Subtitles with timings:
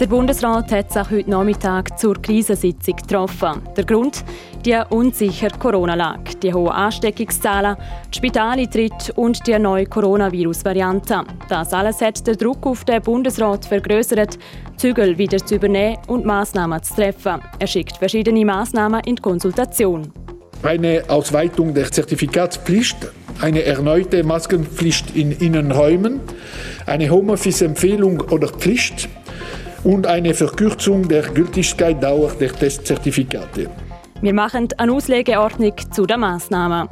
[0.00, 3.60] Der Bundesrat hat sich heute Nachmittag zur Krisensitzung getroffen.
[3.76, 4.24] Der Grund?
[4.64, 7.76] Die unsichere Corona-Lage, die hohen Ansteckungszahlen,
[8.10, 11.24] die Spitaleintritte und die neue Coronavirus-Variante.
[11.50, 14.38] Das alles hat den Druck auf den Bundesrat vergrößert,
[14.78, 17.42] Zügel wieder zu übernehmen und Maßnahmen zu treffen.
[17.58, 20.10] Er schickt verschiedene Maßnahmen in die Konsultation.
[20.62, 22.96] Eine Ausweitung der Zertifikatspflicht,
[23.42, 26.20] eine erneute Maskenpflicht in Innenräumen,
[26.86, 29.10] eine Homeoffice-Empfehlung oder Pflicht
[29.84, 33.70] und eine Verkürzung der Gültigkeitsdauer der Testzertifikate.
[34.20, 36.88] Wir machen eine Auslegeordnung zu den Massnahmen.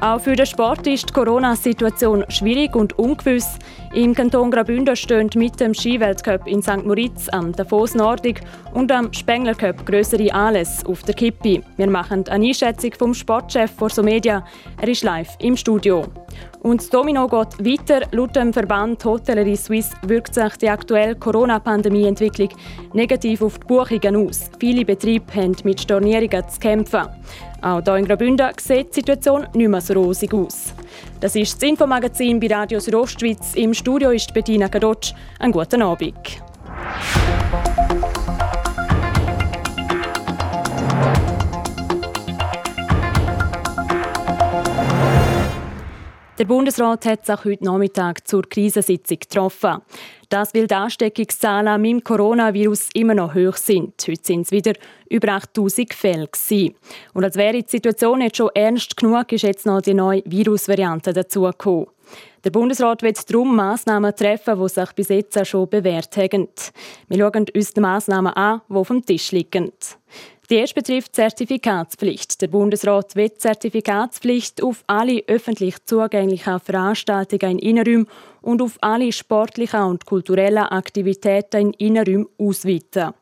[0.00, 3.58] Auch für den Sport ist die Corona-Situation schwierig und ungewiss.
[3.92, 6.86] Im Kanton Graubünden stehen mit dem Skiweltcup in St.
[6.86, 8.40] Moritz, am Davos Nordic
[8.72, 11.62] und am Spengler Cup größere Anlässe auf der Kippe.
[11.76, 14.42] Wir machen eine Einschätzung vom Sportchef von Somedia.
[14.80, 16.06] Er ist live im Studio.
[16.62, 18.06] Und das Domino geht weiter.
[18.12, 22.48] Laut dem Verband Hotellerie Suisse wirkt sich die aktuelle Corona-Pandemie-Entwicklung
[22.94, 24.50] negativ auf die Buchungen aus.
[24.58, 27.06] Viele Betriebe haben mit Stornierungen zu kämpfen.
[27.62, 30.72] Auch hier in Graubünden sieht die Situation nicht mehr so rosig aus.
[31.20, 33.54] Das ist das Infomagazin bei Radio Südostschweiz.
[33.54, 35.12] Im Studio ist Bettina Kadotsch.
[35.38, 36.40] Einen guten Abend.
[46.40, 49.82] Der Bundesrat hat sich heute Nachmittag zur Krisensitzung getroffen.
[50.30, 53.92] Das, weil die Ansteckungszahlen mit dem Coronavirus immer noch hoch sind.
[54.08, 54.72] Heute sind es wieder
[55.10, 56.30] über 8000 Fälle.
[57.12, 61.12] Und als wäre die Situation jetzt schon ernst genug, ist jetzt noch die neue Virusvariante
[61.12, 61.88] dazugekommen.
[62.42, 66.48] Der Bundesrat wird darum Massnahmen treffen, die sich bis jetzt schon bewährt haben.
[67.08, 69.72] Wir schauen uns die Massnahmen an, die auf dem Tisch liegen.
[70.50, 72.42] Die erste betrifft Zertifikatspflicht.
[72.42, 78.08] Der Bundesrat will Zertifikatspflicht auf alle öffentlich zugänglichen Veranstaltungen in Innenräumen
[78.42, 83.14] und auf alle sportlichen und kulturellen Aktivitäten in Innenräumen ausweiten.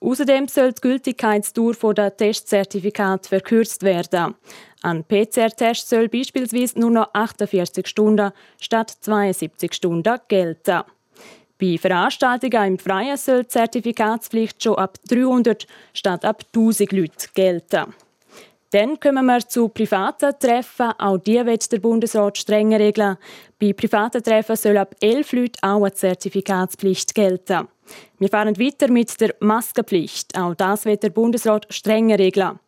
[0.00, 4.34] Außerdem soll die Gültigkeitsdauer der Testzertifikate verkürzt werden.
[4.80, 10.84] Ein PCR-Test soll beispielsweise nur noch 48 Stunden statt 72 Stunden gelten.
[11.62, 17.94] Bei Veranstaltungen im Freien soll die Zertifikatspflicht schon ab 300 statt ab 1000 Leuten gelten.
[18.70, 20.90] Dann kommen wir zu privaten Treffen.
[20.98, 23.16] Auch die wird der Bundesrat streng regeln.
[23.60, 27.68] Bei privaten Treffen soll ab 11 Leuten auch eine Zertifikatspflicht gelten.
[28.18, 30.36] Wir fahren weiter mit der Maskenpflicht.
[30.36, 32.58] Auch das wird der Bundesrat streng regeln.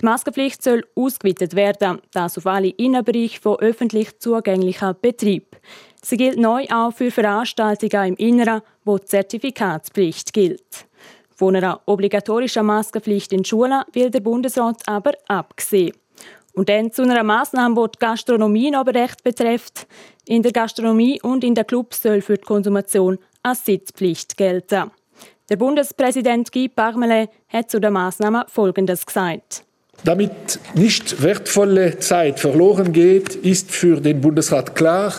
[0.00, 5.46] Die Maskenpflicht soll ausgeweitet werden, das auf alle Innenbereiche von öffentlich zugänglichen Betrieben.
[6.02, 10.86] Sie gilt neu auch für Veranstaltungen im Inneren, wo die Zertifikatspflicht gilt.
[11.34, 15.94] Von einer obligatorischen Maskenpflicht in Schulen will der Bundesrat aber abgesehen.
[16.54, 19.86] Und dann zu einer Massnahme, die die Gastronomie aber recht betrifft.
[20.26, 24.90] In der Gastronomie und in den Clubs soll für die Konsumation eine Sitzpflicht gelten.
[25.48, 29.66] Der Bundespräsident Guy Parmelin hat zu der Massnahme Folgendes gesagt.
[30.04, 35.14] Damit nicht wertvolle Zeit verloren geht, ist für den Bundesrat klar,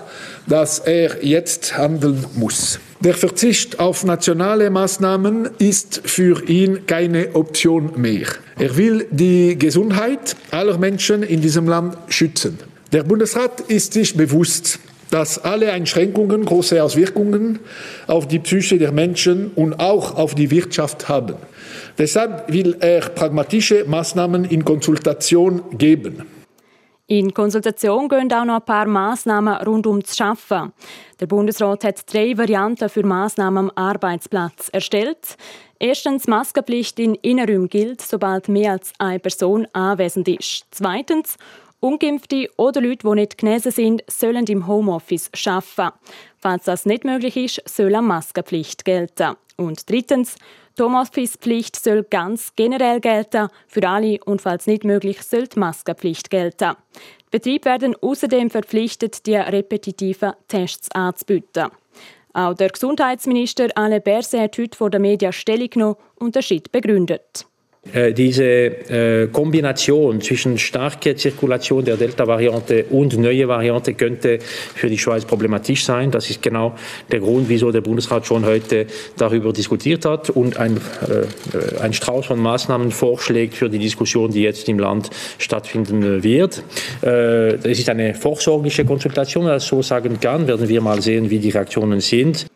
[0.47, 2.79] dass er jetzt handeln muss.
[3.01, 8.27] Der Verzicht auf nationale Maßnahmen ist für ihn keine Option mehr.
[8.57, 12.57] Er will die Gesundheit aller Menschen in diesem Land schützen.
[12.91, 14.79] Der Bundesrat ist sich bewusst,
[15.09, 17.59] dass alle Einschränkungen große Auswirkungen
[18.07, 21.35] auf die Psyche der Menschen und auch auf die Wirtschaft haben.
[21.97, 26.23] Deshalb will er pragmatische Maßnahmen in Konsultation geben.
[27.09, 30.73] In Konsultation gehen auch noch ein paar Maßnahmen rund um das Schaffen.
[31.21, 35.37] Der Bundesrat hat drei Varianten für Maßnahmen am Arbeitsplatz erstellt.
[35.79, 40.65] Erstens, Maskenpflicht in Innenräumen gilt, sobald mehr als eine Person anwesend ist.
[40.71, 41.37] Zweitens,
[41.79, 45.95] Ungeimpfte oder Leute, die nicht genesen sind, sollen im Homeoffice arbeiten.
[46.39, 49.35] Falls das nicht möglich ist, soll eine Maskenpflicht gelten.
[49.57, 50.35] Und drittens,
[50.77, 56.29] die Homeoffice-Pflicht soll ganz generell gelten für alle und falls nicht möglich, soll die Maskenpflicht
[56.29, 56.75] gelten.
[56.95, 61.69] Die Betriebe werden außerdem verpflichtet, die repetitiven Tests anzubieten.
[62.33, 66.71] Auch der Gesundheitsminister Alain Berset hat heute vor den Medien Stellung genommen und den Schritt
[66.71, 67.47] begründet.
[67.93, 74.97] Äh, diese äh, Kombination zwischen starker Zirkulation der Delta-Variante und neue Variante könnte für die
[74.97, 76.11] Schweiz problematisch sein.
[76.11, 76.75] Das ist genau
[77.11, 78.87] der Grund, wieso der Bundesrat schon heute
[79.17, 84.41] darüber diskutiert hat und ein, äh, ein Strauß von Maßnahmen vorschlägt für die Diskussion, die
[84.41, 86.63] jetzt im Land stattfinden wird.
[87.01, 90.47] Es ist eine vorsorgliche Konsultation, wenn man das so sagen kann.
[90.47, 92.47] Werden wir mal sehen, wie die Reaktionen sind.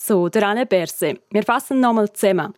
[0.00, 1.14] So, der Anne Berse.
[1.30, 2.54] Wir fassen nochmal zusammen.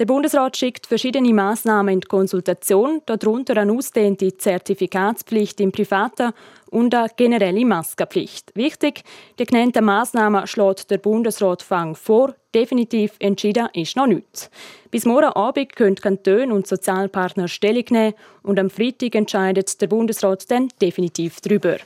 [0.00, 6.32] Der Bundesrat schickt verschiedene Maßnahmen in die Konsultation, darunter eine ausdehnte Zertifikatspflicht im Privaten
[6.70, 8.50] und eine generelle Maskenpflicht.
[8.54, 9.02] Wichtig,
[9.38, 12.34] die genannten Maßnahmen schlägt der Bundesrat Fang vor.
[12.54, 14.50] Definitiv entschieden ist noch nichts.
[14.90, 20.50] Bis morgen Abend können Kantone und Sozialpartner Stellung nehmen und am Freitag entscheidet der Bundesrat
[20.50, 21.76] dann definitiv darüber.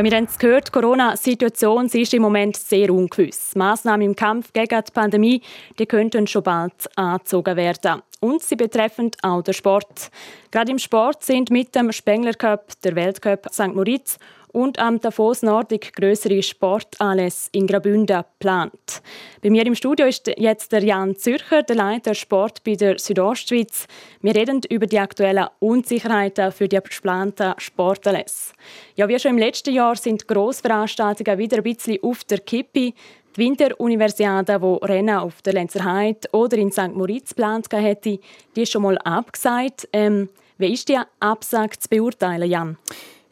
[0.00, 3.54] Ja, wir haben es gehört, die Corona-Situation ist im Moment sehr ungewiss.
[3.54, 5.42] Massnahmen im Kampf gegen die Pandemie
[5.78, 8.00] die könnten schon bald angezogen werden.
[8.18, 10.10] Und sie betreffen auch den Sport.
[10.50, 13.74] Gerade im Sport sind mit dem Spengler Cup, der Weltcup St.
[13.74, 14.18] Moritz
[14.52, 19.02] und am Davos Nordic größere Sportanlässe in Graubünden geplant.
[19.42, 23.86] Bei mir im Studio ist jetzt der Jan Zürcher, der Leiter Sport bei der Südostschweiz.
[24.20, 28.54] Wir reden über die aktuellen Unsicherheiten für die geplanten Sportanlässe.
[28.96, 32.92] Ja, wie schon im letzten Jahr sind Grossveranstaltungen wieder ein bisschen auf der Kippe.
[33.36, 36.94] Die Winteruniversiade, die Rennen auf der Lenzerheide oder in St.
[36.94, 38.18] Moritz geplant hätte,
[38.56, 39.88] die ist schon mal abgesagt.
[39.92, 42.76] Ähm, wie ist die Absage zu beurteilen, Jan?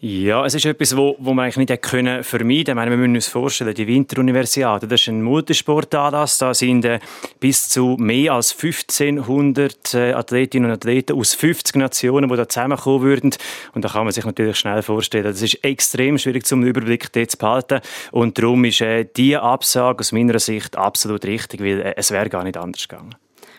[0.00, 2.90] Ja, es ist etwas, wo, wo man eigentlich nicht können vermeiden können.
[2.92, 6.38] Wir müssen uns vorstellen, die Winteruniversiade, das ist ein Multisportanlass.
[6.38, 7.00] Da sind äh,
[7.40, 13.02] bis zu mehr als 1500 äh, Athletinnen und Athleten aus 50 Nationen, die da zusammenkommen
[13.02, 13.34] würden.
[13.74, 17.32] Und da kann man sich natürlich schnell vorstellen, das ist extrem schwierig zum Überblick dort
[17.32, 17.80] zu behalten.
[18.12, 22.28] Und darum ist äh, diese Absage aus meiner Sicht absolut richtig, weil äh, es wäre
[22.28, 23.16] gar nicht anders gegangen.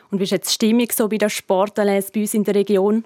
[0.10, 3.04] Und wie ist jetzt die Stimmung so bei der Sportanlässe bei uns in der Region?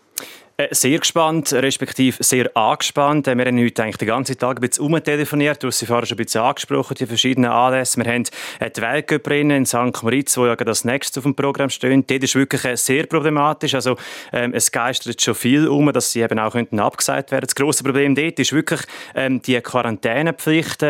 [0.63, 3.27] Äh, sehr gespannt, respektive sehr angespannt.
[3.27, 5.61] Äh, wir haben heute eigentlich den ganzen Tag ein bisschen umtelefoniert.
[5.61, 7.97] Du hast sie vorher schon ein bisschen angesprochen, die verschiedenen Anlässe.
[8.03, 8.23] Wir haben
[8.59, 10.03] äh, die Weltcuprennen in St.
[10.03, 12.05] Moritz, wo ja das nächste auf dem Programm stehen.
[12.07, 13.75] Das ist wirklich sehr problematisch.
[13.75, 13.97] Also,
[14.31, 17.45] ähm, es geistert schon viel um, dass sie eben auch könnten abgesagt werden.
[17.45, 18.81] Das grosse Problem dort ist wirklich
[19.15, 20.85] ähm, die Quarantänepflicht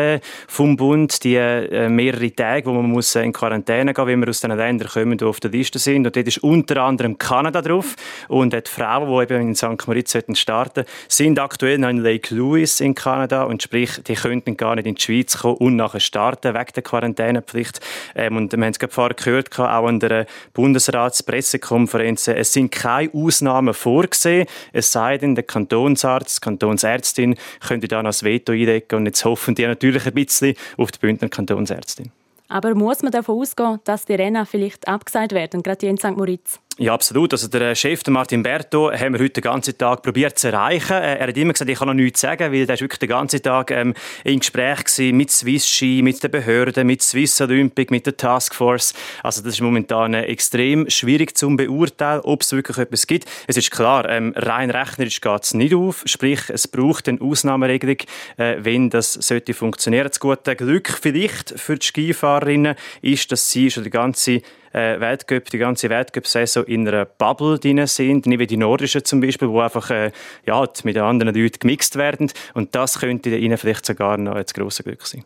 [0.46, 4.40] vom Bund, die äh, mehrere Tage, wo man muss in Quarantäne gehen, wenn wir aus
[4.40, 6.06] den Ländern kommen, die auf der Liste sind.
[6.06, 7.96] Und dort ist unter anderem Kanada drauf
[8.28, 9.63] und die Frauen, die eben in St.
[9.86, 14.74] Moritz starten sind aktuell noch in Lake Louise in Kanada und sprich, die könnten gar
[14.76, 17.80] nicht in die Schweiz kommen und nachher starten, wegen der Quarantänepflicht.
[18.14, 23.10] Ähm, und wir haben es gerade vorher gehört, auch an der Bundesratspressekonferenz, es sind keine
[23.12, 28.98] Ausnahmen vorgesehen, es sei denn, der Kantonsarzt, die Kantonsärztin könnte da noch das Veto einlegen
[28.98, 32.10] und jetzt hoffen die natürlich ein bisschen auf die Bündner Kantonsärztin.
[32.48, 36.16] Aber muss man davon ausgehen, dass die Rennen vielleicht abgesagt werden, gerade hier in St.
[36.16, 36.60] Moritz?
[36.76, 37.32] Ja, absolut.
[37.32, 40.94] Also der Chef, der Martin Berto, haben wir heute den ganzen Tag probiert zu erreichen.
[40.94, 43.10] Äh, er hat immer gesagt, ich kann noch nichts sagen, weil er ist wirklich den
[43.10, 43.94] ganzen Tag ähm,
[44.24, 48.92] in Gespräch gewesen mit Swiss Ski, mit den Behörden, mit Swiss Olympic, mit der Taskforce.
[49.22, 53.28] Also das ist momentan äh, extrem schwierig zu beurteilen, ob es wirklich etwas gibt.
[53.46, 56.02] Es ist klar, ähm, rein rechnerisch geht es nicht auf.
[56.06, 57.98] Sprich, es braucht eine Ausnahmeregelung,
[58.36, 60.08] äh, wenn das sollte funktionieren.
[60.08, 64.42] Das gute Glück vielleicht für die Skifahrerinnen ist, dass sie schon die ganze
[64.74, 69.20] äh, Weltcup, die ganze Weltcup-Saison in einer Bubble drin sind, nicht wie die nordischen zum
[69.20, 70.10] Beispiel, wo einfach äh,
[70.46, 72.30] ja, mit anderen Leuten gemixt werden.
[72.52, 75.24] Und das könnte ihnen vielleicht sogar noch ein grosses Glück sein.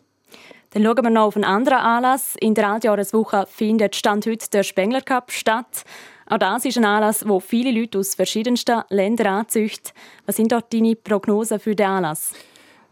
[0.71, 2.35] Dann schauen wir noch auf einen anderen Anlass.
[2.39, 5.83] In der Altjahreswoche findet Stand heute der Spengler Cup statt.
[6.27, 9.93] Auch das ist ein Anlass, wo viele Leute aus verschiedensten Ländern anzüchten.
[10.27, 12.33] Was sind dort deine Prognosen für den Anlass?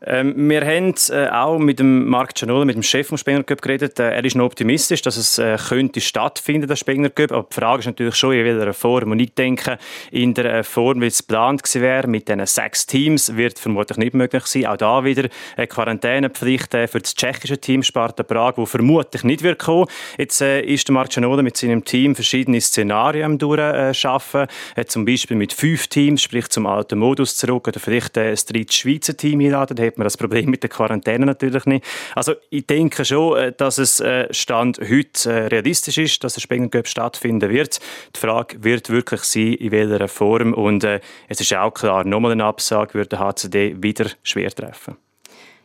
[0.06, 3.64] Ähm, wir haben äh, auch mit dem Marc Gianola, mit dem Chef vom Spengler Cup
[3.64, 4.00] geredet.
[4.00, 7.32] Äh, er ist noch optimistisch, dass es äh, könnte stattfinden, das Spengler Cup.
[7.32, 9.12] Aber die Frage ist natürlich schon, in welcher Form.
[9.12, 9.80] Und ich denke,
[10.12, 13.98] in der äh, Form, wie es geplant gewesen wäre, mit diesen sechs Teams, wird vermutlich
[13.98, 14.68] nicht möglich sein.
[14.68, 19.42] Auch da wieder eine Quarantänepflicht äh, für das tschechische Team Sparta Prag, wo vermutlich nicht
[19.42, 19.88] wird kommen.
[20.20, 24.46] Jetzt äh, ist der Marc Gianola mit seinem Team verschiedene Szenarien durchschaffen.
[24.76, 28.46] Äh, zum Beispiel mit fünf Teams, sprich zum alten Modus zurück, oder vielleicht äh, das
[28.46, 31.86] dritte Schweizer Team einladen hat man das Problem mit der Quarantäne natürlich nicht.
[32.16, 36.42] Also ich denke schon, äh, dass es äh, Stand heute äh, realistisch ist, dass der
[36.42, 37.80] Spengler Cup stattfinden wird.
[38.16, 40.54] Die Frage wird wirklich sein, in welcher Form.
[40.54, 44.98] Und äh, es ist auch klar, nochmal eine Absage würde der HCD wieder schwer treffen.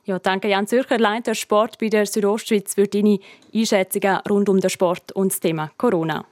[0.04, 3.20] Ja, danke Jan Zürcher, Leiter Sport bei der Südostschweiz, für deine
[3.54, 6.24] Einschätzungen rund um den Sport und das Thema Corona.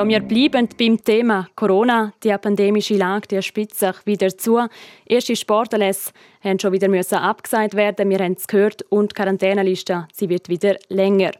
[0.00, 2.14] Ja, wir bleiben beim Thema Corona.
[2.24, 4.58] Die pandemische Lage die spitzt sich wieder zu.
[5.04, 6.88] Erste Sportanlässe haben schon wieder
[7.22, 8.08] abgesagt werden.
[8.08, 8.80] Wir haben es gehört.
[8.88, 11.32] Und die Quarantäneliste sie wird wieder länger.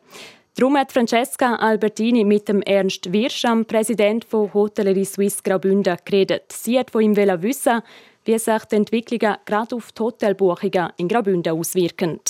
[0.56, 6.52] Darum hat Francesca Albertini mit dem Ernst Wirsch, am Präsident von Hotellerie Suisse Graubünden, geredet.
[6.52, 7.80] Sie hat von ihm wissen,
[8.26, 12.20] wie sich die Entwicklungen gerade auf die Hotelbuchungen in Graubünden auswirken.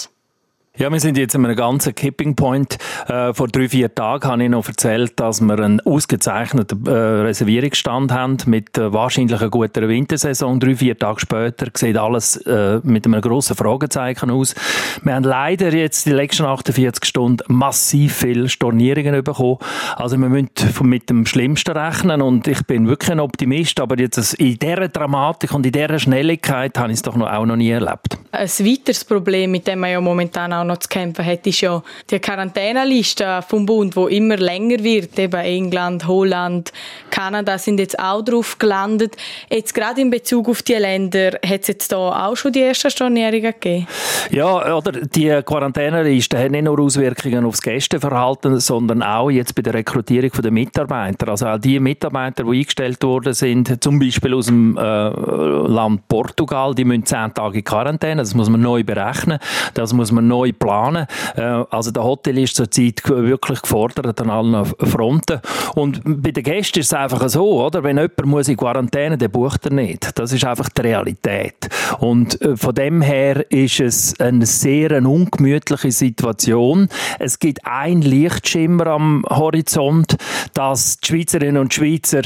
[0.77, 2.79] Ja, wir sind jetzt an einem ganzen Kipping Point.
[3.09, 8.12] Äh, vor drei, vier Tagen habe ich noch erzählt, dass wir einen ausgezeichneten äh, Reservierungsstand
[8.12, 10.61] haben mit äh, wahrscheinlich einer guten Wintersaison.
[10.61, 14.55] Drei, vier Tage später sieht alles äh, mit einem grossen Fragezeichen aus.
[15.03, 19.59] Wir haben leider jetzt die letzten 48 Stunden massiv viele Stornierungen bekommen.
[19.97, 20.50] Also wir müssen
[20.83, 25.53] mit dem Schlimmsten rechnen und ich bin wirklich ein Optimist, aber jetzt in dieser Dramatik
[25.53, 28.19] und in dieser Schnelligkeit habe ich es doch noch, auch noch nie erlebt.
[28.31, 31.83] Ein weiteres Problem, mit dem man ja momentan auch noch zu kämpfen hat, ist ja
[32.11, 35.19] die Quarantäneliste vom Bund, wo immer länger wird.
[35.19, 36.73] Eben England, Holland,
[37.11, 39.17] Kanada sind jetzt auch drauf gelandet.
[39.50, 42.90] Jetzt gerade in Bezug auf die Länder, hat es jetzt da auch schon die ersten
[42.90, 43.87] Stornierungen gegeben?
[44.31, 49.75] Ja, oder die Quarantäneliste hat nicht nur Auswirkungen aufs Gästeverhalten, sondern auch jetzt bei der
[49.75, 51.29] Rekrutierung der Mitarbeiter.
[51.29, 56.75] Also auch die Mitarbeiter, die eingestellt worden sind, zum Beispiel aus dem äh, Land Portugal,
[56.75, 58.23] die müssen zehn Tage Quarantäne.
[58.23, 59.38] Das muss man neu berechnen.
[59.75, 61.07] Das muss man neu planen.
[61.37, 65.40] Äh, also der Hotel ist zurzeit wirklich gefordert an allen Fronten.
[65.75, 67.83] Und bei den Gästen ist es einfach so, oder?
[67.83, 70.19] Wenn jemand muss in Quarantäne, dann bucht er nicht.
[70.19, 71.69] Das ist einfach die Realität.
[71.99, 76.88] Und äh, von dem her ist es eine sehr eine ungemütliche Situation.
[77.19, 80.16] Es gibt ein Lichtschimmer am Horizont,
[80.54, 82.23] dass die Schweizerinnen und Schweizer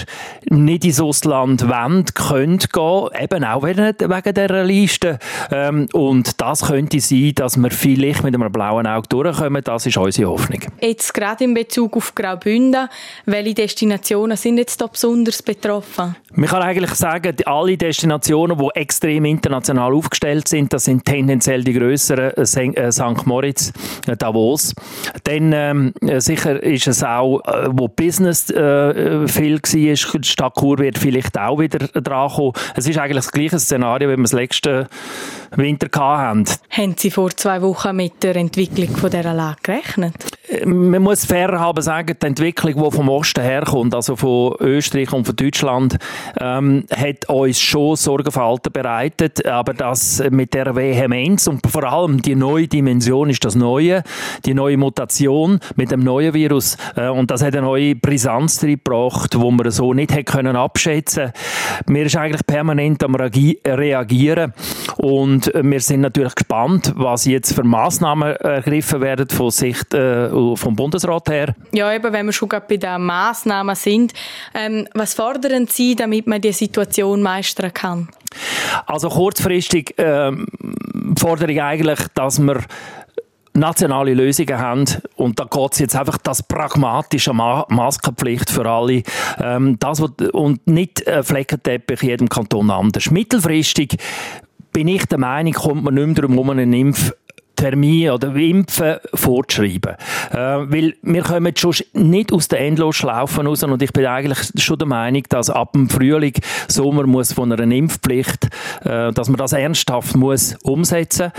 [0.48, 3.94] nicht ins Ausland wollen, können gehen, eben auch wegen
[4.34, 5.18] dieser Liste.
[5.50, 9.62] Ähm, und das könnte sein, dass wir vielleicht mit einem blauen Auge durchkommen.
[9.62, 10.60] Das ist unsere Hoffnung.
[10.80, 12.88] Jetzt gerade in Bezug auf Graubünden,
[13.26, 16.16] welche Destinationen sind jetzt da besonders betroffen?
[16.34, 21.72] Man kann eigentlich sagen, alle Destinationen, die extrem international aufgestellt sind, das sind tendenziell die
[21.72, 22.76] grösseren, äh, St.
[22.76, 23.72] Äh, Moritz,
[24.06, 24.74] äh, Davos.
[25.24, 30.98] Dann ähm, sicher ist es auch, wo Business äh, viel war, die Stadt Chur wird
[30.98, 32.52] vielleicht auch wieder dran kommen.
[32.74, 34.88] Es ist eigentlich das gleiche Szenario, wie wir das letzte
[35.56, 36.44] Winter hatten.
[36.70, 40.33] Haben Sie vor zwei Wochen mit der Entwicklung dieser Lage gerechnet?
[40.64, 45.24] Man muss fair haben sagen, die Entwicklung, die vom Osten herkommt, also von Österreich und
[45.24, 45.96] von Deutschland,
[46.40, 52.34] ähm, hat uns schon Sorgenverhalten bereitet, aber das mit der Vehemenz und vor allem die
[52.34, 54.02] neue Dimension ist das Neue,
[54.44, 59.38] die neue Mutation mit dem neuen Virus äh, und das hat eine neue Brisanz gebracht,
[59.38, 61.32] wo man so nicht hätte können abschätzen.
[61.86, 64.52] Wir sind eigentlich permanent am reagieren
[64.96, 70.76] und wir sind natürlich gespannt, was jetzt für Maßnahmen ergriffen werden von Sicht äh, vom
[70.76, 71.54] Bundesrat her.
[71.72, 74.12] Ja, eben, wenn wir schon bei den Maßnahmen sind,
[74.54, 78.08] ähm, was fordern Sie, damit man die Situation meistern kann?
[78.86, 80.46] Also kurzfristig ähm,
[81.18, 82.60] fordere ich eigentlich, dass wir
[83.54, 84.84] nationale Lösungen haben
[85.16, 89.02] und da geht es jetzt einfach das pragmatische Ma Maskenpflicht für alle
[89.38, 93.10] ähm, das, und nicht äh, Fleckenteppich in jedem Kanton anders.
[93.10, 93.96] Mittelfristig
[94.72, 97.12] bin ich der Meinung, kommt man nicht mehr darum herum, eine Impf
[97.56, 99.94] Termin oder Impfen vorzuschreiben.
[100.30, 104.78] Äh, weil wir kommen schon nicht aus der Endlosschlaufe raus und ich bin eigentlich schon
[104.78, 106.34] der Meinung, dass ab dem Frühling,
[106.68, 108.46] Sommer muss von einer Impfpflicht,
[108.84, 111.32] äh, dass man das ernsthaft muss umsetzen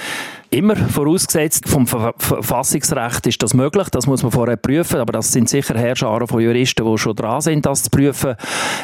[0.50, 5.50] Immer vorausgesetzt, vom Verfassungsrecht ist das möglich, das muss man vorher prüfen, aber das sind
[5.50, 8.36] sicher Herrscharen von Juristen, die schon dran sind, das zu prüfen,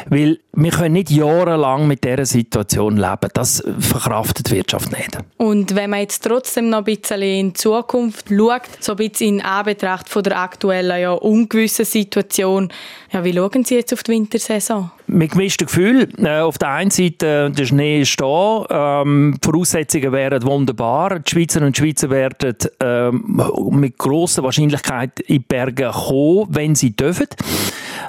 [0.08, 3.28] weil wir können nicht jahrelang mit dieser Situation leben.
[3.32, 5.18] Das verkraftet die Wirtschaft nicht.
[5.38, 9.38] Und wenn man jetzt trotzdem noch ein bisschen in die Zukunft schaut, so ein bisschen
[9.38, 12.72] in Anbetracht von der aktuellen, ja ungewissen Situation,
[13.12, 14.90] ja, wie schauen Sie jetzt auf die Wintersaison?
[15.06, 16.08] Mit gemischten Gefühl.
[16.18, 21.18] Äh, auf der einen Seite, der Schnee ist da, ähm, die Voraussetzungen wären wunderbar.
[21.18, 23.42] Die Schweizerinnen und Schweizer werden ähm,
[23.72, 27.26] mit grosser Wahrscheinlichkeit in die Berge kommen, wenn sie dürfen.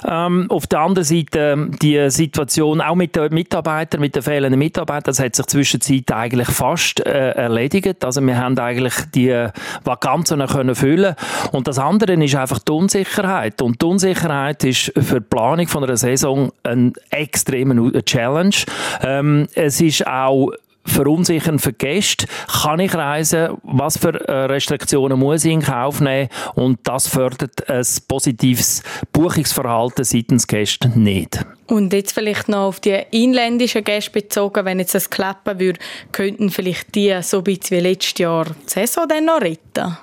[0.06, 5.04] Ähm, auf der anderen Seite die Situation auch mit den Mitarbeitern, mit den fehlenden Mitarbeitern,
[5.04, 8.04] das hat sich zwischenzeit eigentlich fast äh, erledigt.
[8.04, 9.48] Also wir haben eigentlich die
[9.84, 11.14] Vakanzen können füllen
[11.52, 15.84] und das andere ist einfach die Unsicherheit und die Unsicherheit ist für die Planung von
[15.84, 18.54] einer Saison ein extremer Challenge.
[19.02, 20.50] Ähm, es ist auch
[20.84, 22.26] verunsichern für Gäste.
[22.62, 23.56] Kann ich reisen?
[23.62, 26.28] Was für äh, Restriktionen muss ich in Kauf nehmen?
[26.54, 31.44] Und das fördert ein positives Buchungsverhalten seitens Gäste nicht.
[31.66, 35.80] Und jetzt vielleicht noch auf die inländischen Gäste bezogen, wenn jetzt das klappen würde,
[36.12, 39.96] könnten vielleicht die so ein bisschen wie letztes Jahr die Saison dann noch retten?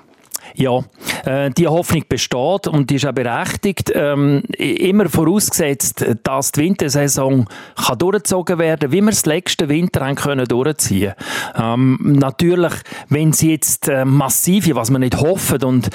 [0.54, 0.80] Ja,
[1.24, 3.92] äh, die Hoffnung besteht und die ist auch berechtigt.
[3.94, 7.46] Ähm, immer vorausgesetzt, dass die Wintersaison
[7.76, 11.14] kann durchgezogen werden wie wir es letzten Winter haben können durchziehen
[11.54, 12.72] ähm, Natürlich,
[13.08, 15.90] wenn sie jetzt äh, massive, was wir nicht hoffen und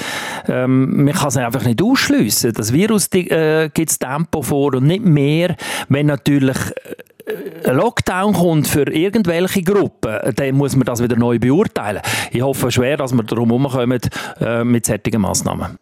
[0.48, 2.54] ähm, man kann es einfach nicht ausschliessen.
[2.54, 5.56] Das Virus äh, gibt Tempo vor und nicht mehr,
[5.90, 6.58] wenn natürlich
[7.66, 12.02] ein Lockdown kommt für irgendwelche Gruppen, dann muss man das wieder neu beurteilen.
[12.32, 14.00] Ich hoffe schwer, dass wir darum herumkommen
[14.40, 15.78] äh, mit solchen Massnahmen.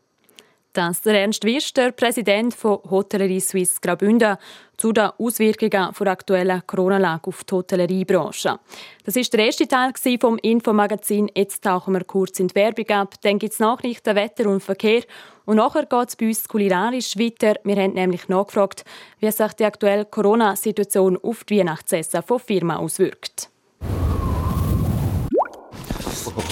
[0.75, 4.36] Das ist Ernst Wisch, der Präsident von Hotellerie Suisse Graubünden,
[4.75, 8.60] zu den Auswirkungen der aktuellen Corona-Lage auf die Hotelleriebranche.
[9.05, 11.32] Das war der erste Teil vom Infomagazin.
[11.34, 13.13] Jetzt tauchen wir kurz in die Werbung ab.
[13.22, 15.03] Dann gibt es Nachrichten, Wetter und Verkehr.
[15.46, 17.55] Und nachher geht es bei uns kulinarisch weiter.
[17.63, 18.84] Wir haben nämlich nachgefragt,
[19.20, 23.50] wie sich die aktuelle Corona-Situation auf die Weihnachtsessen von Firma auswirkt.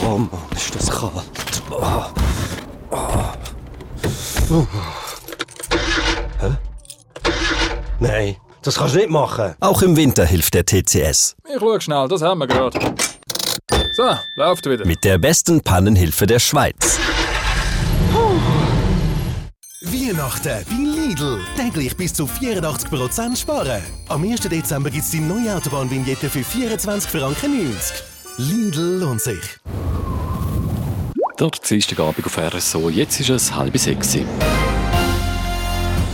[0.01, 1.61] Oh Mann, ist das kalt.
[1.69, 2.05] Oh.
[2.89, 3.32] Oh.
[4.49, 4.65] Uh.
[6.39, 6.57] Hä?
[7.99, 9.55] Nein, das kannst du nicht machen.
[9.59, 11.35] Auch im Winter hilft der TCS.
[11.45, 12.79] Ich schau schnell, das haben wir gerade.
[13.95, 14.85] So, läuft wieder.
[14.85, 16.99] Mit der besten Pannenhilfe der Schweiz.
[19.81, 21.39] Weihnachten bei Lidl.
[21.55, 23.81] Täglich bis zu 84% sparen.
[24.09, 24.41] Am 1.
[24.41, 28.03] Dezember gibt es die neue Autobahnvignette für 24 Franken 90.
[28.37, 29.59] Lidl lohnt sich.
[31.43, 34.17] Der Dienstagabend auf RSO, jetzt ist es halb sechs.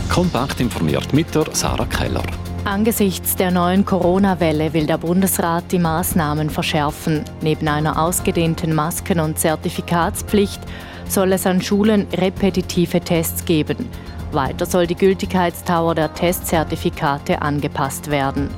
[0.08, 2.24] Kompakt informiert mit der Sarah Keller.
[2.64, 7.22] Angesichts der neuen Corona-Welle will der Bundesrat die Maßnahmen verschärfen.
[7.42, 10.62] Neben einer ausgedehnten Masken- und Zertifikatspflicht
[11.06, 13.88] soll es an Schulen repetitive Tests geben.
[14.32, 18.50] Weiter soll die Gültigkeitsdauer der Testzertifikate angepasst werden.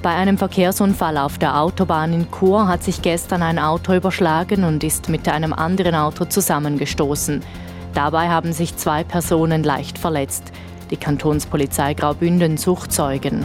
[0.00, 4.84] Bei einem Verkehrsunfall auf der Autobahn in Chur hat sich gestern ein Auto überschlagen und
[4.84, 7.42] ist mit einem anderen Auto zusammengestoßen.
[7.94, 10.52] Dabei haben sich zwei Personen leicht verletzt.
[10.90, 13.44] Die Kantonspolizei Graubünden sucht Zeugen.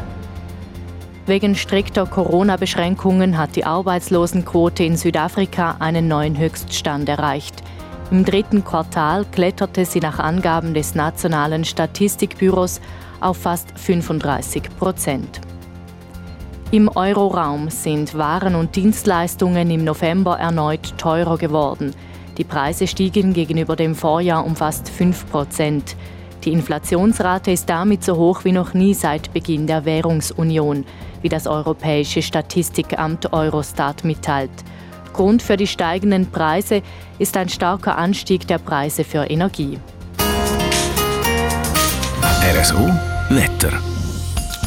[1.25, 7.63] Wegen strikter Corona-Beschränkungen hat die Arbeitslosenquote in Südafrika einen neuen Höchststand erreicht.
[8.11, 12.79] Im dritten Quartal kletterte sie nach Angaben des Nationalen Statistikbüros
[13.21, 15.41] auf fast 35 Prozent.
[16.73, 21.93] Im Euroraum sind Waren und Dienstleistungen im November erneut teurer geworden.
[22.39, 25.95] Die Preise stiegen gegenüber dem Vorjahr um fast 5 Prozent.
[26.43, 30.83] Die Inflationsrate ist damit so hoch wie noch nie seit Beginn der Währungsunion,
[31.21, 34.49] wie das Europäische Statistikamt Eurostat mitteilt.
[35.13, 36.81] Grund für die steigenden Preise
[37.19, 39.77] ist ein starker Anstieg der Preise für Energie.
[42.57, 42.89] RSO
[43.29, 43.92] Wetter.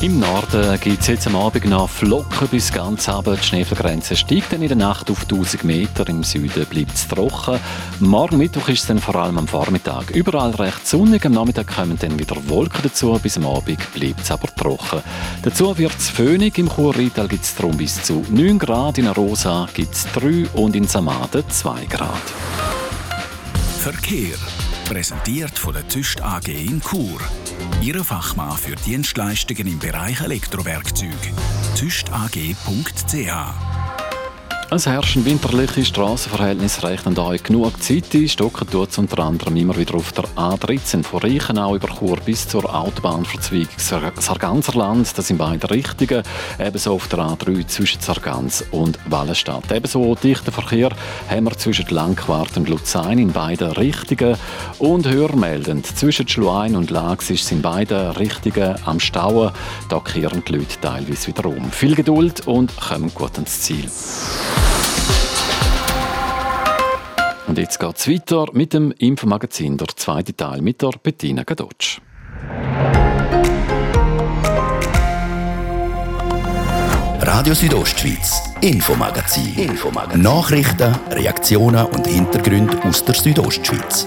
[0.03, 3.35] Im Norden gibt es jetzt am Abend noch Flocken bis ganz runter.
[3.35, 6.07] Die Schneefallgrenze steigt dann in der Nacht auf 1000 Meter.
[6.09, 7.59] Im Süden bleibt es trocken.
[8.01, 11.25] Morgen Mittwoch ist es dann vor allem am Vormittag überall recht sonnig.
[11.25, 13.19] Am Nachmittag kommen dann wieder Wolken dazu.
[13.23, 15.01] Bis am Abend bleibt es aber trocken.
[15.43, 16.59] Dazu wird es föhnig.
[16.59, 18.99] Im Churrital gibt es darum bis zu 9 Grad.
[18.99, 22.23] In Arosa gibt es 3 und in Samaden 2 Grad.
[23.79, 24.37] Verkehr.
[24.89, 27.21] Präsentiert von der Züst AG in Chur.
[27.83, 31.11] Ihre Fachmann für Dienstleistungen im Bereich Elektrowerkzeug.
[31.75, 33.66] züstag.ch
[34.69, 38.29] Es herrschen winterliche Strassenverhältnisse, rechnen euch genug Zeit ein.
[38.29, 42.49] Stocken tut es unter anderem immer wieder auf der A13 von Reichenau über Chur bis
[42.49, 43.69] zur Autobahnverzweigung
[44.19, 45.17] Sarganserland.
[45.17, 46.25] Das sind beide Richtungen.
[46.59, 49.71] Ebenso auf der A3 zwischen Sargans und Wallenstadt.
[49.71, 50.91] Ebenso dichten Verkehr
[51.31, 54.37] haben wir zwischen Langquart und Luzern in beiden Richtungen.
[54.79, 59.53] Und hörmeldend zwischen Schluein und Lax ist in beiden Richtungen am Stauen.
[59.89, 61.71] Da kehren die Leute teilweise wieder um.
[61.71, 63.89] Viel Geduld und kommen gut ans Ziel.
[67.47, 72.01] Und jetzt geht es weiter mit dem Infomagazin, der zweite Teil mit der Bettina Gadotsch.
[77.21, 79.55] Radio Südostschweiz, Infomagazin.
[79.55, 80.23] Infomagazin.
[80.23, 84.07] Nachrichten, Reaktionen und Hintergründe aus der Südostschweiz.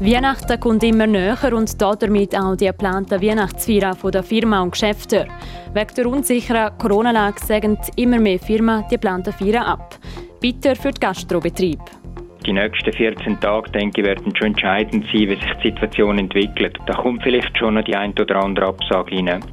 [0.00, 5.28] Weihnachten kommt immer näher und damit auch die geplanten Weihnachtsfeiern der Firma und Geschäfte.
[5.72, 9.98] Wegen der unsicheren Corona-Lage sagen immer mehr Firmen die geplanten Feiern ab.
[10.40, 11.78] Bitter für den Gastrobetrieb.
[12.44, 16.76] Die nächsten 14 Tage, denke ich, werden schon entscheidend sein, wie sich die Situation entwickelt.
[16.86, 19.44] Da kommt vielleicht schon noch die ein oder andere Absage rein.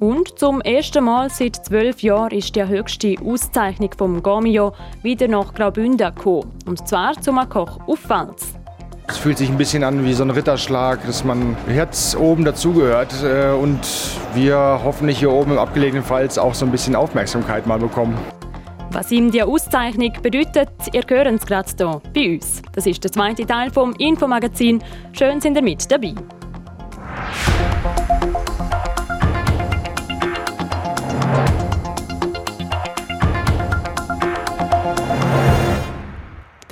[0.00, 5.54] Und zum ersten Mal seit zwölf Jahren ist die höchste Auszeichnung vom Gomio wieder nach
[5.54, 6.50] Graubünden gekommen.
[6.66, 8.58] Und zwar zum Koch auf Pfalz.
[9.06, 13.14] Es fühlt sich ein bisschen an wie so ein Ritterschlag, dass man jetzt oben dazugehört
[13.22, 13.80] äh, und
[14.34, 18.16] wir hoffentlich hier oben im abgelegenen Pfalz auch so ein bisschen Aufmerksamkeit mal bekommen.
[18.92, 22.62] Was ihm die Auszeichnung bedeutet, ihr hören es gerade hier bei uns.
[22.72, 24.82] Das ist der zweite Teil vom Infomagazin.
[25.12, 26.14] Schön sind ihr mit dabei.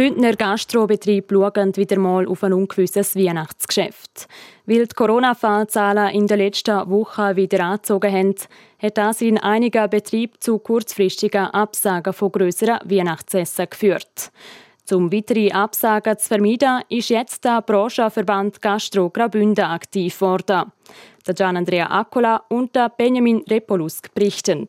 [0.02, 4.26] Bündner Gastrobetriebe schauen wieder mal auf ein ungewisses Weihnachtsgeschäft.
[4.66, 8.34] Weil die Corona-Fallzahlen in den letzten Wochen wieder angezogen haben,
[8.82, 14.32] hat das in einigen Betrieben zu kurzfristigen Absagen von grösseren Weihnachtsessen geführt.
[14.90, 20.72] Um weitere Absagen zu vermeiden, ist jetzt der Branchenverband Gastro Graubünden aktiv worden.
[21.28, 24.66] Der Gian Andrea Accola und der Benjamin Repolusk berichten.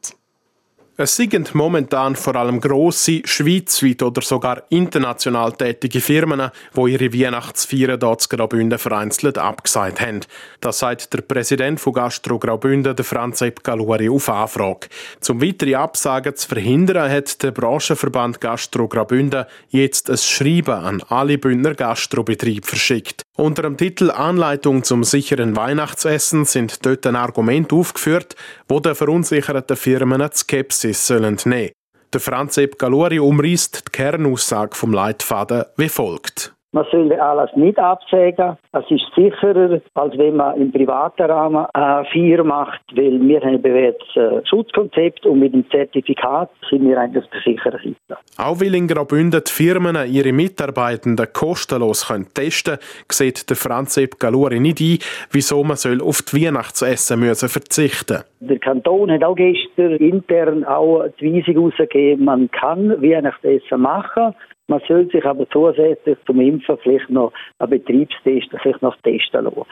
[1.03, 7.99] Es sind momentan vor allem grosse, schweizweit oder sogar international tätige Firmen, die ihre Weihnachtsfeiern
[7.99, 10.21] dort zu Graubünden vereinzelt abgesagt haben.
[10.61, 14.87] Das sagt der Präsident von Gastro Graubünden, der Franz Epp Galuri, auf Anfrage.
[15.19, 21.37] Zum weitere Absagen zu verhindern, hat der Branchenverband Gastro Graubünden jetzt ein Schreiben an alle
[21.37, 23.23] Bündner Gastrobetriebe verschickt.
[23.35, 28.35] Unter dem Titel Anleitung zum sicheren Weihnachtsessen sind dort ein Argument aufgeführt,
[28.69, 31.71] wo der verunsicherten Firmen eine Skepsis sollen nehmen.
[32.13, 36.53] Der Franz Epp Galuri umreißt die Kernaussage vom Leitfaden wie folgt.
[36.75, 38.57] Man soll den Anlass nicht absägen.
[38.71, 43.61] Das ist sicherer, als wenn man im privaten Rahmen eine Feier macht, weil wir haben
[43.61, 48.19] bewährtes äh, Schutzkonzept und mit dem Zertifikat sind wir eigentlich auf der sicheren Seite.
[48.39, 53.97] Auch weil in Graubünden die Firmen ihre Mitarbeitenden kostenlos können testen können, sieht der Franz
[53.97, 54.97] Epp Galuri nicht ein,
[55.31, 61.05] wieso man soll auf die Weihnachtsessen müssen verzichten Der Kanton hat auch gestern intern auch
[61.19, 64.33] die Weisung herausgegeben, man kann Weihnachtsessen machen,
[64.67, 69.65] man soll sich aber zusätzlich zum Impfen vielleicht noch ein Betriebstest vielleicht noch testen lassen.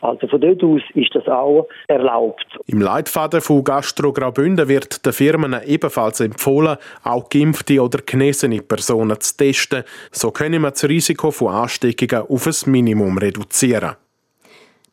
[0.00, 2.46] Also von dort aus ist das auch erlaubt.
[2.66, 9.20] Im Leitfaden von Gastro Graubünden wird den Firmen ebenfalls empfohlen, auch geimpfte oder genesene Personen
[9.20, 9.82] zu testen.
[10.12, 13.96] So können wir das Risiko von Ansteckungen auf ein Minimum reduzieren.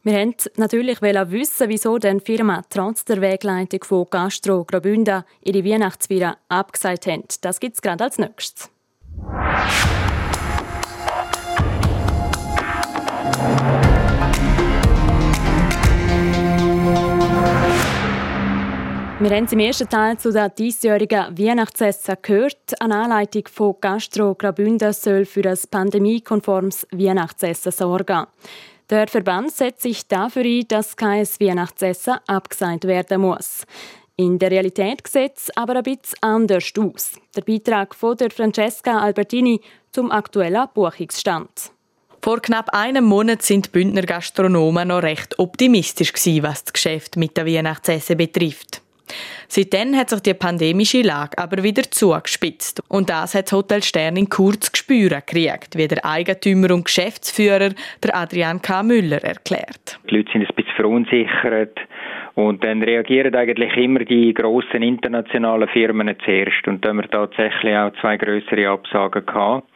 [0.04, 6.38] Wir wollten natürlich wissen, wieso die Firma trotz der Wegleitung von Gastro Graubünden ihre Weihnachtsfeier
[6.48, 7.44] abgesagt hat.
[7.44, 8.75] Das gibt es gerade als nächstes.
[19.18, 22.80] Wir haben im ersten Teil zu der diesjährigen Weihnachtsessen gehört.
[22.80, 28.28] Eine Anleitung von Gastro Graubünden soll für ein pandemiekonformes Weihnachtsessen sorgen.
[28.90, 33.66] Der Verband setzt sich dafür ein, dass kein Weihnachtsessen abgesagt werden muss.
[34.18, 37.20] In der Realität sieht es aber ein bisschen anders aus.
[37.36, 39.60] Der Beitrag von der Francesca Albertini
[39.92, 41.50] zum aktuellen Buchungsstand.
[42.22, 47.18] Vor knapp einem Monat sind die Bündner Gastronomen noch recht optimistisch gewesen, was das Geschäft
[47.18, 48.82] mit der Weihnachtsessen betrifft.
[49.50, 52.82] Seitdem hat sich die pandemische Lage aber wieder zugespitzt.
[52.88, 57.72] Und das hat das Hotel Stern in Kurz gespüren gekriegt, wie der Eigentümer und Geschäftsführer,
[58.02, 58.82] der Adrian K.
[58.82, 60.00] Müller, erklärt.
[60.10, 61.78] Die Leute sind ein bisschen verunsichert
[62.36, 66.68] und dann reagieren eigentlich immer die grossen internationalen Firmen zuerst.
[66.68, 69.68] Und da haben wir tatsächlich auch zwei größere Absagen gehabt.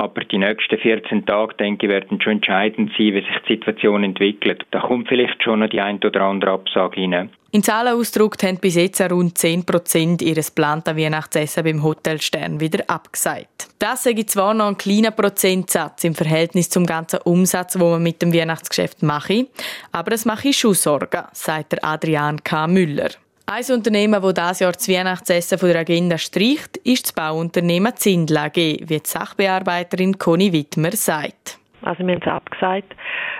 [0.00, 4.02] Aber die nächsten 14 Tage, denke ich, werden schon entscheidend sein, wie sich die Situation
[4.02, 4.64] entwickelt.
[4.70, 7.28] Da kommt vielleicht schon noch die ein oder andere Absage rein.
[7.50, 12.60] In Zahlen ausgedrückt haben bis jetzt rund 10 Prozent ihres geplanten Weihnachtsessen beim Hotel Stern
[12.60, 13.68] wieder abgesagt.
[13.78, 18.22] Das ist zwar noch ein kleiner Prozentsatz im Verhältnis zum ganzen Umsatz, wo man mit
[18.22, 19.48] dem Weihnachtsgeschäft mache,
[19.92, 22.66] aber es mache schon Sorgen, sagt der Adrian K.
[22.66, 23.10] Müller.
[23.52, 28.36] Ein Unternehmen, das dieses Jahr das Weihnachtsessen von der Agenda streicht, ist das Bauunternehmen Zindel
[28.36, 31.58] AG, wie die Sachbearbeiterin Conny Wittmer sagt.
[31.82, 32.94] Also wir haben es abgesagt,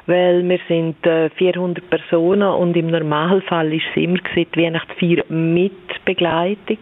[0.06, 0.96] weil wir sind
[1.36, 6.78] 400 äh, Personen und im Normalfall ist es immer die Weihnachtsfeier mit Begleitung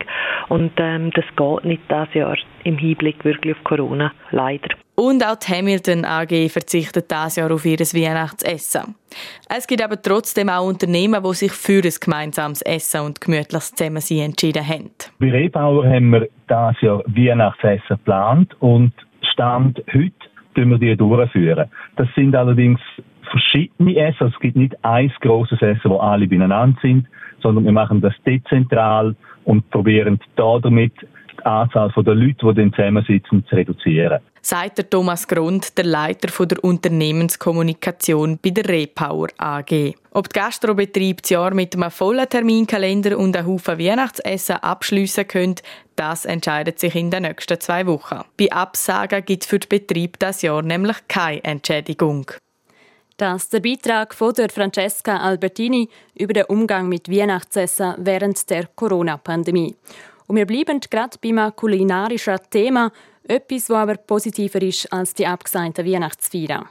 [0.49, 4.71] und ähm, das geht nicht das Jahr im Hinblick wirklich auf Corona, leider.
[4.99, 8.97] Und auch die Hamilton AG verzichtet dieses Jahr auf ihr Weihnachtsessen.
[9.49, 14.31] Es gibt aber trotzdem auch Unternehmen, die sich für ein gemeinsames Essen und gemütliches Zusammensein
[14.31, 14.91] entschieden haben.
[15.21, 20.13] Bei Rebauer haben wir dieses Jahr Weihnachtsessen geplant und Stand heute
[20.57, 21.69] wir die durchführen.
[21.95, 22.81] Das sind allerdings
[23.31, 24.25] verschiedene Essen.
[24.25, 27.07] Also es gibt nicht ein grosses Essen, wo alle beieinander sind,
[27.41, 30.93] sondern wir machen das dezentral und probieren da damit
[31.41, 34.21] die Anzahl der Leute, die dann zusammensitzen, zu reduzieren.
[34.41, 39.95] Sagt der Thomas Grund, der Leiter der Unternehmenskommunikation bei der Repower AG.
[40.13, 45.57] Ob die Gastrobetriebe das Jahr mit einem vollen Terminkalender und einem Haufen Weihnachtsessen abschliessen können,
[45.97, 48.21] das entscheidet sich in den nächsten zwei Wochen.
[48.39, 52.31] Bei Absagen gibt es für den Betrieb das Jahr nämlich keine Entschädigung.
[53.19, 58.69] Das ist der Beitrag von der Francesca Albertini über den Umgang mit Weihnachtsessen während der
[58.77, 59.75] Corona-Pandemie.
[60.29, 62.93] Und wir bleiben gerade beim kulinarischen Thema,
[63.27, 66.69] etwas, das aber positiver ist als die abgesagten Weihnachtsfeiern.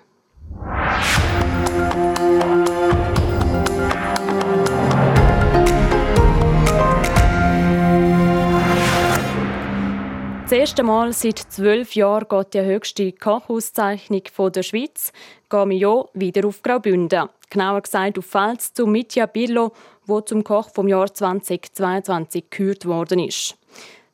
[10.43, 14.21] Das erste Mal seit zwölf Jahren geht die höchste Kochauszeichnung
[14.53, 15.11] der Schweiz,
[15.49, 17.27] Gamio, wieder auf Graubünden.
[17.49, 19.73] Genauer gesagt auf Pfalz zu Mitja Birlo,
[20.07, 23.55] wo zum Koch vom Jahr 2022 gekürt worden ist.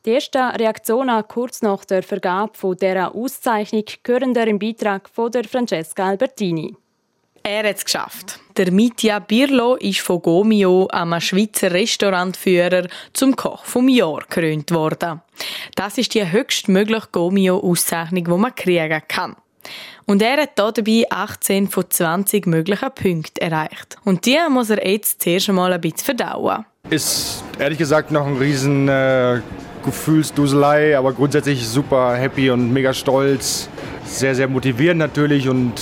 [0.05, 6.09] Die ersten Reaktionen kurz nach der Vergabe dieser Auszeichnung hören im Beitrag von der Francesca
[6.09, 6.75] Albertini.
[7.45, 8.39] Er hat es geschafft.
[8.55, 15.21] Der Mitja Birlo ist von Gomio, einem Schweizer Restaurantführer, zum Koch vom Jahr gekrönt worden.
[15.75, 19.35] Das ist die höchstmögliche Gomio-Auszeichnung, die man kriegen kann.
[20.05, 23.97] Und er hat dabei 18 von 20 möglichen Punkten erreicht.
[24.03, 26.65] Und die muss er jetzt zuerst einmal ein bisschen verdauen.
[26.89, 29.39] Ist ehrlich gesagt noch ein riesen äh,
[29.85, 33.69] Gefühlsduselei, aber grundsätzlich super happy und mega stolz.
[34.05, 35.73] Sehr, sehr motivierend natürlich und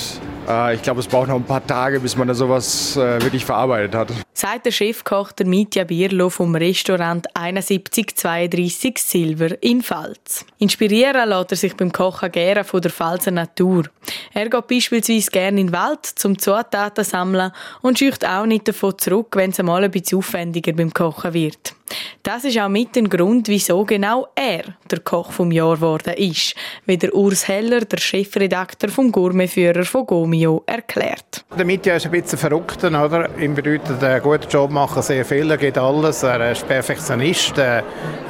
[0.47, 3.45] äh, ich glaube, es braucht noch ein paar Tage, bis man da sowas äh, wirklich
[3.45, 4.09] verarbeitet hat.
[4.41, 10.47] Sagt der Chefkoch der Mitja Bierlo vom Restaurant 7132 Silver in Pfalz.
[10.57, 13.83] Inspirieren lässt er sich beim Kochen gerne von der Pfalzer Natur.
[14.33, 17.51] Er geht beispielsweise gerne in den Wald zum Zutaten sammeln
[17.83, 21.75] und scheucht auch nicht davon zurück, wenn es einmal ein bisschen aufwendiger beim Kochen wird.
[22.23, 26.55] Das ist auch mit ein Grund, wieso genau er der Koch vom Jahr geworden ist,
[26.85, 31.43] wie der Urs Heller, der Chefredakteur vom Gourmetführer von Gomio, erklärt.
[31.57, 33.29] Der Mitja ist ein bisschen verrückt, oder?
[33.37, 34.01] Ihm bedeutet,
[34.31, 37.83] guten Job machen sehr viel, er geht alles, er ist Perfektionist, er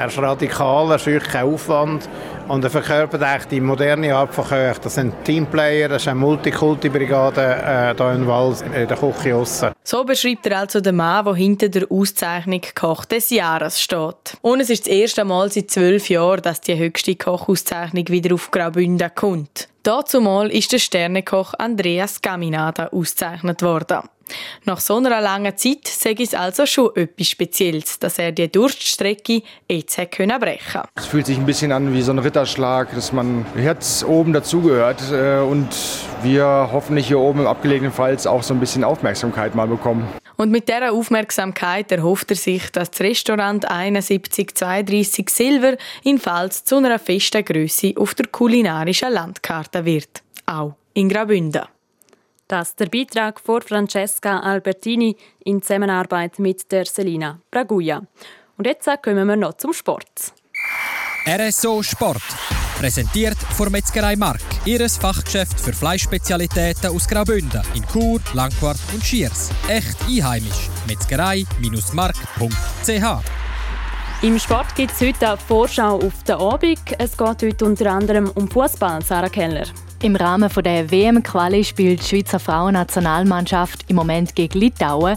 [0.08, 2.10] ist radikal, er scheucht keinen Aufwand
[2.48, 4.82] und er verkörpert eigentlich die moderne Art von Köchen.
[4.84, 9.72] Das sind Teamplayer, das ist eine Multikulti-Brigade äh, hier in Wals, in der Küche aussen.
[9.84, 14.38] So beschreibt er also den Mann, der hinter der Auszeichnung Koch des Jahres steht.
[14.42, 18.50] Und es ist das erste Mal seit zwölf Jahren, dass die höchste Kochauszeichnung wieder auf
[18.50, 19.68] Graubünden kommt.
[19.84, 24.02] Dazu mal ist der Sternekoch Andreas Gaminada ausgezeichnet worden.
[24.66, 29.42] Nach so einer langen Zeit sage es also schon etwas Spezielles, dass er die Durststrecke
[29.70, 30.90] jetzt brechen konnte.
[30.96, 35.02] Es fühlt sich ein bisschen an wie so ein Ritterschlag, dass man jetzt oben dazugehört
[35.12, 35.70] äh, und
[36.24, 40.08] wir hoffentlich hier oben im abgelegenen Pfalz auch so ein bisschen Aufmerksamkeit mal bekommen.
[40.38, 46.78] Und mit dieser Aufmerksamkeit erhofft er sich, dass das Restaurant 7132 Silver in Pfalz zu
[46.78, 50.24] einer festen Größe auf der kulinarischen Landkarte wird.
[50.46, 51.62] Auch in Graubünden.
[52.52, 58.02] Das der Beitrag von Francesca Albertini in Zusammenarbeit mit der Selina Braguia.
[58.58, 60.34] Und jetzt kommen wir noch zum Sport.
[61.26, 62.22] RSO Sport.
[62.78, 69.50] Präsentiert von Metzgerei Mark, ihres Fachgeschäft für Fleischspezialitäten aus Graubünden in Chur, Langquart und Schiers.
[69.70, 70.70] Echt einheimisch.
[70.88, 73.24] Metzgerei-mark.ch
[74.24, 76.78] im Sport gibt es heute eine Vorschau auf den Abend.
[77.00, 79.66] Es geht heute unter anderem um Fußball, Sarah Keller.
[80.04, 85.16] Im Rahmen der WM-Quali spielt die Schweizer Frauennationalmannschaft im Moment gegen Litauen.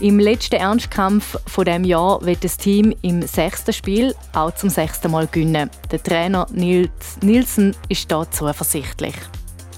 [0.00, 5.12] Im letzten Ernstkampf von dem Jahr wird das Team im sechsten Spiel auch zum sechsten
[5.12, 5.70] Mal gewinnen.
[5.92, 6.90] Der Trainer Nils
[7.22, 9.14] Nielsen ist da zuversichtlich.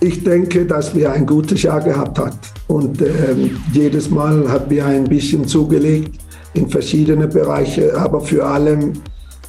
[0.01, 2.38] Ich denke, dass wir ein gutes Jahr gehabt haben
[2.69, 3.35] und äh,
[3.75, 6.19] jedes Mal haben wir ein bisschen zugelegt
[6.55, 8.95] in verschiedene Bereiche, aber für allem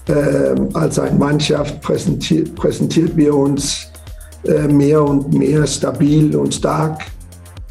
[0.09, 3.87] äh, als eine Mannschaft präsentiert, präsentiert wir uns
[4.43, 7.05] mehr und mehr stabil und stark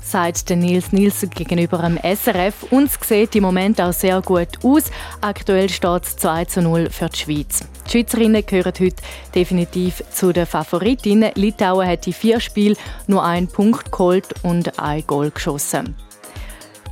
[0.07, 2.71] sagt Nils Nielsen gegenüber dem SRF.
[2.71, 4.85] Uns sieht im Moment auch sehr gut aus.
[5.21, 7.65] Aktuell steht es 2 zu 0 für die Schweiz.
[7.87, 9.03] Die Schweizerinnen gehören heute
[9.35, 11.33] definitiv zu den Favoritinnen.
[11.35, 12.77] Litauen hat in vier Spielen
[13.09, 15.97] nur einen Punkt geholt und ein Goal geschossen.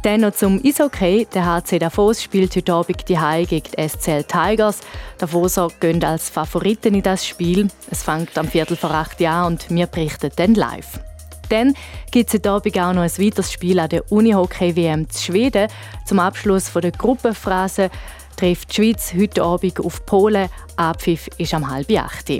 [0.04, 1.26] Dann noch zum Eishockey.
[1.32, 4.80] Der HC Davos spielt heute Abend die Hai gegen die SCL Tigers.
[5.16, 7.68] Davoser gehen als Favoriten in das Spiel.
[7.90, 11.00] Es fängt am Viertel vor acht an und wir berichten dann live.
[11.48, 11.72] Dann
[12.10, 15.68] gibt es heute Abend auch noch ein weiteres Spiel an der Unihockey-WM zu Schweden.
[16.04, 17.88] Zum Abschluss der Gruppenphase
[18.36, 20.50] trifft die Schweiz heute Abend auf Polen.
[20.76, 22.30] Abpfiff ist am halb acht.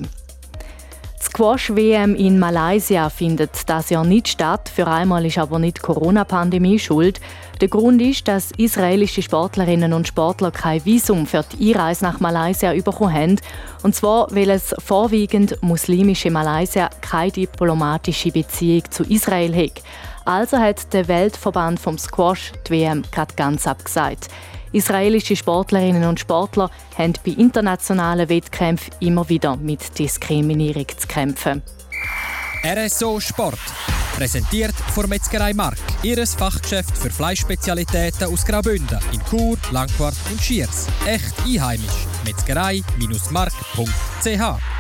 [1.25, 4.71] Squash-WM in Malaysia findet das Jahr nicht statt.
[4.73, 7.19] Für einmal ist aber nicht die Corona-Pandemie schuld.
[7.61, 12.73] Der Grund ist, dass israelische Sportlerinnen und Sportler kein Visum für die Einreise nach Malaysia
[12.75, 13.41] bekommen haben.
[13.83, 19.83] Und zwar, weil es vorwiegend muslimische Malaysia keine diplomatische Beziehung zu Israel hat.
[20.27, 23.03] Also hat der Weltverband vom Squash die WM
[23.37, 24.29] ganz abgesagt.
[24.75, 31.63] Israelische Sportlerinnen und Sportler haben bei internationalen Wettkämpfen immer wieder mit Diskriminierung zu kämpfen.
[32.65, 33.59] RSO Sport.
[34.17, 40.87] Präsentiert von Metzgerei Mark, ihres Fachgeschäft für Fleischspezialitäten aus Graubünden in Chur, Langquart und Schiers.
[41.07, 42.07] Echt einheimisch.
[42.25, 44.74] Metzgerei-mark.ch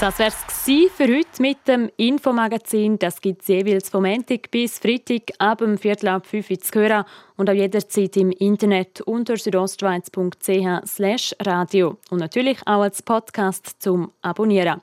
[0.00, 0.34] Das wäre es
[0.92, 2.98] für heute mit dem Infomagazin.
[2.98, 6.80] Das gibt es jeweils vom Montag bis Freitag ab dem Viertel ab 5 Uhr zu
[6.80, 7.04] hören
[7.36, 14.80] und auch jederzeit im Internet unter südostschweiz.ch radio und natürlich auch als Podcast zum Abonnieren.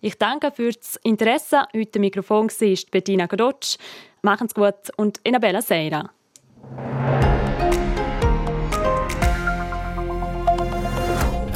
[0.00, 1.64] Ich danke für das Interesse.
[1.74, 3.78] Heute am Mikrofon war Bettina Godotsch.
[4.22, 5.60] Machen's gut und eine bella